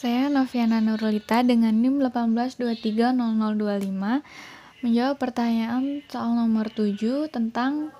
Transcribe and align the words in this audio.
Saya 0.00 0.32
Noviana 0.32 0.80
Nurulita 0.80 1.44
dengan 1.44 1.76
NIM 1.76 2.00
182300025 2.00 4.80
menjawab 4.80 5.16
pertanyaan 5.20 6.00
soal 6.08 6.40
nomor 6.40 6.72
7 6.72 7.28
tentang 7.28 7.92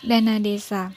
dana 0.00 0.40
desa. 0.40 0.96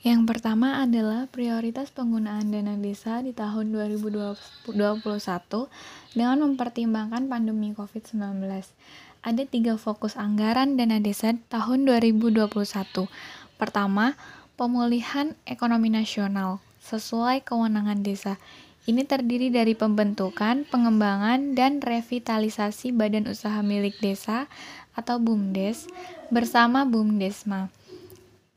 Yang 0.00 0.20
pertama 0.24 0.80
adalah 0.80 1.28
prioritas 1.28 1.92
penggunaan 1.92 2.48
dana 2.48 2.72
desa 2.80 3.20
di 3.20 3.36
tahun 3.36 3.76
2021 3.76 4.72
dengan 6.16 6.36
mempertimbangkan 6.48 7.28
pandemi 7.28 7.76
COVID-19. 7.76 8.48
Ada 9.20 9.44
tiga 9.44 9.76
fokus 9.76 10.16
anggaran 10.16 10.80
dana 10.80 11.04
desa 11.04 11.36
tahun 11.52 11.84
2021. 11.84 12.48
Pertama, 13.60 14.16
pemulihan 14.56 15.36
ekonomi 15.44 15.92
nasional 15.92 16.64
sesuai 16.88 17.44
kewenangan 17.44 18.00
desa. 18.00 18.40
Ini 18.88 19.04
terdiri 19.04 19.52
dari 19.52 19.76
pembentukan, 19.76 20.64
pengembangan, 20.64 21.52
dan 21.52 21.84
revitalisasi 21.84 22.96
badan 22.96 23.28
usaha 23.28 23.60
milik 23.60 24.00
desa 24.00 24.48
atau 24.96 25.20
BUMDes 25.20 25.92
bersama 26.32 26.88
BUMDesma, 26.88 27.68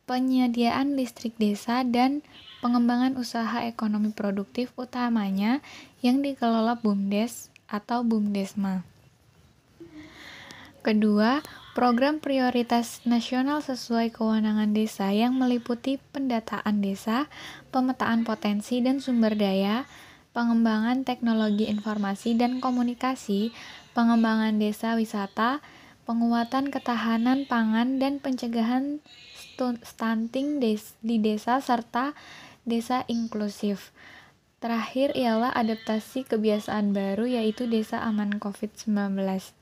penyediaan 0.07 0.95
listrik 0.95 1.35
desa, 1.35 1.83
dan 1.83 2.23
pengembangan 2.63 3.19
usaha 3.19 3.67
ekonomi 3.67 4.15
produktif 4.15 4.71
utamanya 4.79 5.59
yang 5.99 6.23
dikelola 6.23 6.79
BUMDes 6.79 7.51
atau 7.67 7.99
BUMDesma. 8.07 8.87
Kedua, 10.79 11.43
program 11.71 12.19
prioritas 12.19 12.99
nasional 13.07 13.63
sesuai 13.63 14.11
kewenangan 14.11 14.75
desa 14.75 15.07
yang 15.15 15.39
meliputi 15.39 16.03
pendataan 16.11 16.83
desa, 16.83 17.31
pemetaan 17.71 18.27
potensi 18.27 18.83
dan 18.83 18.99
sumber 18.99 19.39
daya, 19.39 19.87
pengembangan 20.35 21.07
teknologi 21.07 21.71
informasi 21.71 22.35
dan 22.35 22.59
komunikasi, 22.59 23.55
pengembangan 23.95 24.59
desa 24.59 24.99
wisata, 24.99 25.63
penguatan 26.03 26.67
ketahanan 26.75 27.47
pangan 27.47 28.03
dan 28.03 28.19
pencegahan 28.19 28.99
stunting 29.85 30.59
di 30.99 31.15
desa 31.23 31.63
serta 31.63 32.11
desa 32.67 33.07
inklusif. 33.07 33.95
Terakhir 34.61 35.15
ialah 35.17 35.55
adaptasi 35.55 36.27
kebiasaan 36.27 36.93
baru 36.93 37.25
yaitu 37.25 37.65
desa 37.65 38.03
aman 38.03 38.37
COVID-19. 38.37 39.60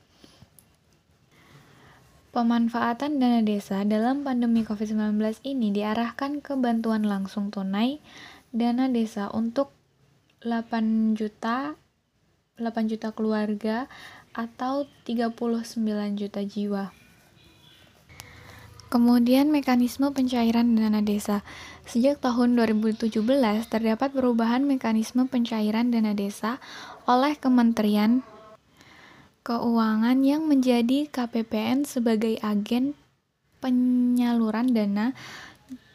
Pemanfaatan 2.30 3.18
dana 3.18 3.42
desa 3.42 3.82
dalam 3.82 4.22
pandemi 4.22 4.62
COVID-19 4.62 5.42
ini 5.50 5.74
diarahkan 5.74 6.38
ke 6.38 6.54
bantuan 6.54 7.02
langsung 7.02 7.50
tunai 7.50 7.98
dana 8.54 8.86
desa 8.86 9.26
untuk 9.34 9.74
8 10.46 11.18
juta 11.18 11.74
8 12.54 12.86
juta 12.86 13.10
keluarga 13.10 13.90
atau 14.30 14.86
39 15.10 15.34
juta 16.14 16.40
jiwa. 16.46 16.94
Kemudian 18.90 19.50
mekanisme 19.50 20.10
pencairan 20.14 20.78
dana 20.78 21.02
desa. 21.02 21.42
Sejak 21.82 22.22
tahun 22.22 22.54
2017 22.54 23.10
terdapat 23.66 24.10
perubahan 24.14 24.62
mekanisme 24.66 25.26
pencairan 25.26 25.90
dana 25.90 26.14
desa 26.14 26.62
oleh 27.10 27.34
Kementerian 27.34 28.22
Keuangan 29.50 30.22
yang 30.22 30.46
menjadi 30.46 31.10
KPPN 31.10 31.82
sebagai 31.82 32.38
agen 32.38 32.94
penyaluran 33.58 34.70
dana 34.70 35.10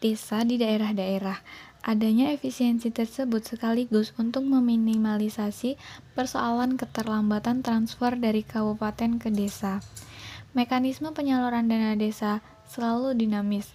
desa 0.04 0.44
di 0.44 0.60
daerah-daerah. 0.60 1.40
Adanya 1.80 2.36
efisiensi 2.36 2.92
tersebut 2.92 3.48
sekaligus 3.48 4.12
untuk 4.20 4.44
meminimalisasi 4.44 5.80
persoalan 6.20 6.76
keterlambatan 6.76 7.64
transfer 7.64 8.20
dari 8.20 8.44
kabupaten 8.44 9.24
ke 9.24 9.32
desa. 9.32 9.80
Mekanisme 10.52 11.16
penyaluran 11.16 11.72
dana 11.72 11.96
desa 11.96 12.44
selalu 12.68 13.16
dinamis. 13.16 13.72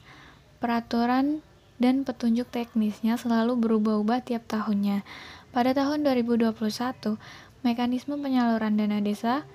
Peraturan 0.60 1.40
dan 1.80 2.04
petunjuk 2.04 2.52
teknisnya 2.52 3.16
selalu 3.16 3.56
berubah-ubah 3.56 4.28
tiap 4.28 4.44
tahunnya. 4.44 5.08
Pada 5.56 5.72
tahun 5.72 6.04
2021, 6.04 6.52
mekanisme 7.64 8.20
penyaluran 8.20 8.76
dana 8.76 9.00
desa 9.00 9.48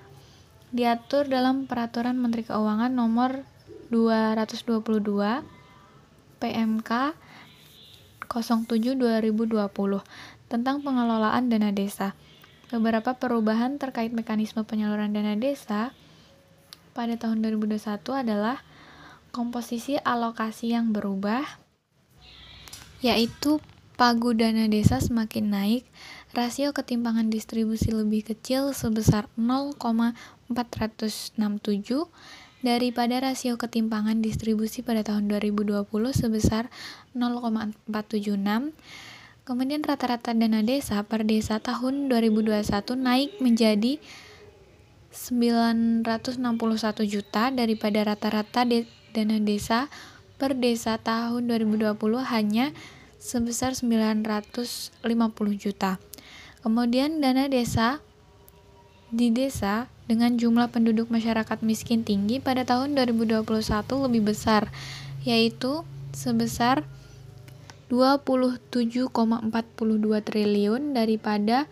diatur 0.76 1.24
dalam 1.24 1.64
Peraturan 1.64 2.20
Menteri 2.20 2.44
Keuangan 2.44 2.92
Nomor 2.92 3.48
222 3.88 4.84
PMK 6.36 6.90
07 8.28 9.00
2020 9.00 9.56
tentang 10.52 10.76
pengelolaan 10.84 11.48
dana 11.48 11.72
desa. 11.72 12.12
Beberapa 12.68 13.16
perubahan 13.16 13.80
terkait 13.80 14.12
mekanisme 14.12 14.68
penyaluran 14.68 15.16
dana 15.16 15.32
desa 15.32 15.96
pada 16.92 17.16
tahun 17.16 17.40
2021 17.40 17.80
adalah 18.12 18.60
komposisi 19.32 19.96
alokasi 19.96 20.76
yang 20.76 20.92
berubah, 20.92 21.44
yaitu 23.00 23.64
pagu 23.96 24.36
dana 24.36 24.68
desa 24.68 25.00
semakin 25.00 25.46
naik, 25.48 25.84
rasio 26.36 26.76
ketimpangan 26.76 27.32
distribusi 27.32 27.96
lebih 27.96 28.28
kecil 28.28 28.76
sebesar 28.76 29.24
0,467 30.50 32.10
daripada 32.64 33.22
rasio 33.22 33.54
ketimpangan 33.54 34.18
distribusi 34.18 34.82
pada 34.82 35.06
tahun 35.06 35.30
2020 35.30 35.86
sebesar 36.10 36.66
0,476. 37.14 38.74
Kemudian 39.46 39.78
rata-rata 39.86 40.34
dana 40.34 40.58
desa 40.66 41.06
per 41.06 41.22
desa 41.22 41.62
tahun 41.62 42.10
2021 42.10 42.66
naik 42.98 43.38
menjadi 43.38 44.02
961 45.14 47.06
juta 47.06 47.54
daripada 47.54 48.02
rata-rata 48.02 48.66
de 48.66 48.90
dana 49.14 49.38
desa 49.38 49.86
per 50.36 50.58
desa 50.58 50.98
tahun 50.98 51.48
2020 51.48 51.94
hanya 52.26 52.74
sebesar 53.16 53.72
950 53.78 55.00
juta. 55.56 56.02
Kemudian 56.60 57.22
dana 57.22 57.46
desa 57.46 58.02
di 59.14 59.30
desa 59.30 59.86
dengan 60.06 60.38
jumlah 60.38 60.70
penduduk 60.70 61.10
masyarakat 61.10 61.62
miskin 61.66 62.06
tinggi 62.06 62.38
pada 62.38 62.62
tahun 62.62 62.94
2021 62.94 63.42
lebih 64.06 64.22
besar, 64.30 64.70
yaitu 65.26 65.82
sebesar 66.14 66.86
27,42 67.90 69.02
triliun 70.22 70.82
daripada 70.94 71.66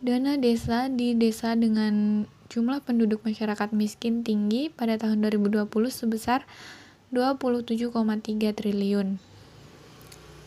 dana 0.00 0.36
desa 0.36 0.92
di 0.92 1.16
desa 1.16 1.56
dengan 1.56 2.24
jumlah 2.48 2.80
penduduk 2.84 3.24
masyarakat 3.24 3.72
miskin 3.76 4.24
tinggi 4.24 4.72
pada 4.72 4.96
tahun 4.96 5.24
2020 5.24 5.68
sebesar 5.92 6.48
27,3 7.12 7.92
triliun. 8.52 9.20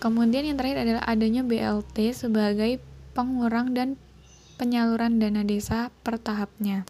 Kemudian 0.02 0.50
yang 0.50 0.58
terakhir 0.58 0.82
adalah 0.82 1.04
adanya 1.06 1.46
BLT 1.46 2.14
sebagai 2.18 2.82
pengurang 3.14 3.78
dan 3.78 4.02
penyaluran 4.58 5.22
dana 5.22 5.46
desa 5.46 5.94
per 6.02 6.18
tahapnya. 6.18 6.90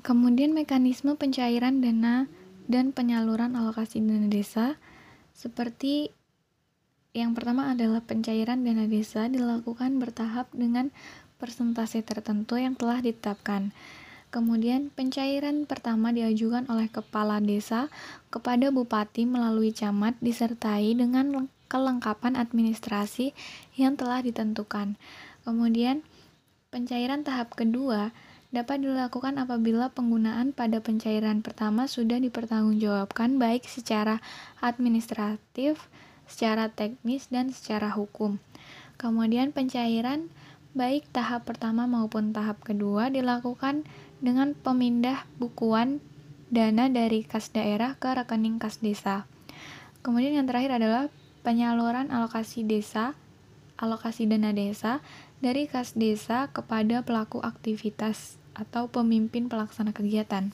Kemudian 0.00 0.54
mekanisme 0.54 1.18
pencairan 1.18 1.82
dana 1.82 2.30
dan 2.70 2.94
penyaluran 2.94 3.58
alokasi 3.58 3.98
dana 3.98 4.30
desa 4.30 4.78
seperti 5.34 6.14
yang 7.16 7.34
pertama 7.34 7.72
adalah 7.72 8.04
pencairan 8.04 8.62
dana 8.62 8.86
desa 8.86 9.26
dilakukan 9.26 9.98
bertahap 9.98 10.46
dengan 10.54 10.94
persentase 11.38 12.02
tertentu 12.02 12.58
yang 12.58 12.78
telah 12.78 13.02
ditetapkan. 13.02 13.74
Kemudian 14.28 14.92
pencairan 14.92 15.64
pertama 15.64 16.12
diajukan 16.12 16.68
oleh 16.68 16.92
kepala 16.92 17.40
desa 17.40 17.88
kepada 18.28 18.68
bupati 18.68 19.24
melalui 19.24 19.72
camat 19.72 20.20
disertai 20.20 20.92
dengan 20.92 21.48
kelengkapan 21.72 22.36
administrasi 22.36 23.32
yang 23.80 23.96
telah 23.96 24.20
ditentukan. 24.20 25.00
Kemudian, 25.48 26.04
pencairan 26.68 27.24
tahap 27.24 27.56
kedua 27.56 28.12
dapat 28.48 28.80
dilakukan 28.80 29.36
apabila 29.36 29.92
penggunaan 29.92 30.56
pada 30.56 30.80
pencairan 30.80 31.44
pertama 31.44 31.84
sudah 31.84 32.16
dipertanggungjawabkan 32.16 33.36
baik 33.36 33.68
secara 33.68 34.24
administratif, 34.64 35.92
secara 36.24 36.72
teknis, 36.72 37.28
dan 37.28 37.52
secara 37.52 37.92
hukum. 37.92 38.40
Kemudian 38.96 39.52
pencairan 39.52 40.32
baik 40.72 41.04
tahap 41.12 41.44
pertama 41.44 41.84
maupun 41.84 42.32
tahap 42.32 42.64
kedua 42.64 43.12
dilakukan 43.12 43.84
dengan 44.24 44.56
pemindah 44.56 45.28
bukuan 45.36 46.00
dana 46.48 46.88
dari 46.88 47.28
kas 47.28 47.52
daerah 47.52 48.00
ke 48.00 48.08
rekening 48.16 48.56
kas 48.56 48.80
desa. 48.80 49.28
Kemudian 50.00 50.40
yang 50.40 50.48
terakhir 50.48 50.80
adalah 50.80 51.12
penyaluran 51.44 52.08
alokasi 52.08 52.64
desa, 52.64 53.12
alokasi 53.76 54.24
dana 54.24 54.56
desa 54.56 55.04
dari 55.44 55.68
kas 55.68 55.92
desa 55.92 56.48
kepada 56.48 57.04
pelaku 57.04 57.44
aktivitas 57.44 58.37
atau 58.58 58.90
pemimpin 58.90 59.46
pelaksana 59.46 59.94
kegiatan. 59.94 60.50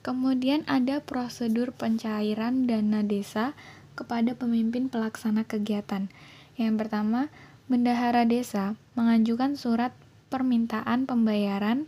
Kemudian 0.00 0.64
ada 0.64 1.04
prosedur 1.04 1.76
pencairan 1.76 2.64
dana 2.64 3.04
desa 3.04 3.52
kepada 3.98 4.32
pemimpin 4.32 4.88
pelaksana 4.88 5.44
kegiatan. 5.44 6.08
Yang 6.56 6.74
pertama, 6.80 7.28
bendahara 7.68 8.24
desa 8.24 8.78
mengajukan 8.96 9.58
surat 9.58 9.92
permintaan 10.32 11.04
pembayaran 11.04 11.84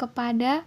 kepada 0.00 0.66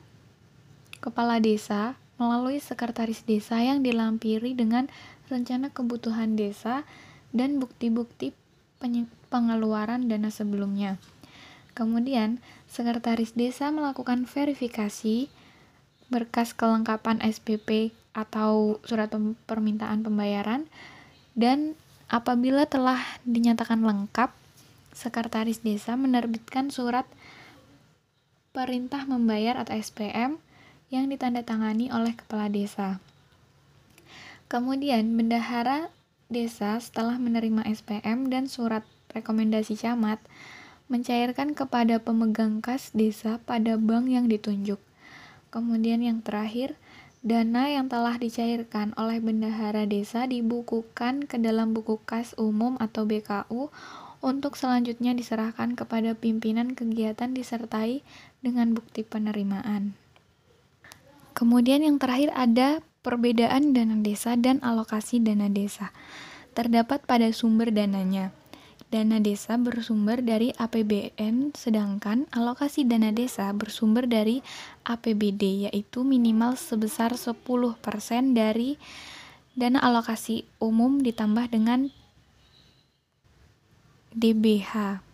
kepala 1.04 1.42
desa 1.42 2.00
melalui 2.18 2.58
sekretaris 2.58 3.26
desa 3.26 3.62
yang 3.62 3.86
dilampiri 3.86 4.58
dengan 4.58 4.90
rencana 5.30 5.70
kebutuhan 5.70 6.34
desa 6.34 6.88
dan 7.36 7.62
bukti-bukti 7.62 8.34
pengeluaran 9.30 10.10
dana 10.10 10.30
sebelumnya. 10.30 10.98
Kemudian, 11.78 12.42
sekretaris 12.66 13.38
desa 13.38 13.70
melakukan 13.70 14.26
verifikasi 14.26 15.30
berkas 16.10 16.58
kelengkapan 16.58 17.22
SPP 17.22 17.94
atau 18.18 18.82
surat 18.82 19.14
permintaan 19.46 20.02
pembayaran 20.02 20.66
dan 21.38 21.78
apabila 22.10 22.66
telah 22.66 22.98
dinyatakan 23.30 23.86
lengkap, 23.86 24.34
sekretaris 24.90 25.62
desa 25.62 25.94
menerbitkan 25.94 26.74
surat 26.74 27.06
perintah 28.58 29.06
membayar 29.06 29.62
atau 29.62 29.78
SPM 29.78 30.42
yang 30.90 31.06
ditandatangani 31.14 31.94
oleh 31.94 32.18
kepala 32.18 32.50
desa. 32.50 32.98
Kemudian, 34.50 35.14
bendahara 35.14 35.94
desa 36.26 36.82
setelah 36.82 37.22
menerima 37.22 37.70
SPM 37.70 38.34
dan 38.34 38.50
surat 38.50 38.82
rekomendasi 39.14 39.78
camat 39.78 40.18
mencairkan 40.88 41.52
kepada 41.52 42.00
pemegang 42.00 42.64
kas 42.64 42.92
desa 42.96 43.44
pada 43.44 43.76
bank 43.76 44.08
yang 44.08 44.32
ditunjuk. 44.32 44.80
Kemudian 45.52 46.04
yang 46.04 46.24
terakhir, 46.24 46.76
dana 47.24 47.68
yang 47.68 47.92
telah 47.92 48.16
dicairkan 48.16 48.96
oleh 48.96 49.20
bendahara 49.20 49.84
desa 49.84 50.28
dibukukan 50.28 51.28
ke 51.28 51.40
dalam 51.40 51.76
buku 51.76 52.00
kas 52.04 52.36
umum 52.40 52.80
atau 52.80 53.04
BKU 53.04 53.72
untuk 54.24 54.58
selanjutnya 54.58 55.14
diserahkan 55.14 55.78
kepada 55.78 56.18
pimpinan 56.18 56.74
kegiatan 56.74 57.32
disertai 57.32 58.02
dengan 58.42 58.74
bukti 58.74 59.06
penerimaan. 59.06 59.94
Kemudian 61.38 61.86
yang 61.86 62.02
terakhir 62.02 62.34
ada 62.34 62.82
perbedaan 63.06 63.72
dana 63.72 63.94
desa 64.02 64.34
dan 64.34 64.58
alokasi 64.66 65.22
dana 65.22 65.48
desa. 65.48 65.94
Terdapat 66.58 67.06
pada 67.06 67.30
sumber 67.30 67.70
dananya. 67.70 68.34
Dana 68.88 69.20
desa 69.20 69.60
bersumber 69.60 70.24
dari 70.24 70.56
APBN, 70.56 71.52
sedangkan 71.52 72.24
alokasi 72.32 72.88
dana 72.88 73.12
desa 73.12 73.52
bersumber 73.52 74.08
dari 74.08 74.40
APBD, 74.88 75.68
yaitu 75.68 76.08
minimal 76.08 76.56
sebesar 76.56 77.12
10% 77.20 77.36
dari 78.32 78.80
dana 79.60 79.84
alokasi 79.84 80.48
umum 80.64 81.04
ditambah 81.04 81.52
dengan 81.52 81.92
DBH. 84.16 85.07